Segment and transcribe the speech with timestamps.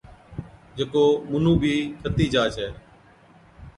[0.77, 2.67] جڪو مُنُون بِي کتِي جا ڇَي۔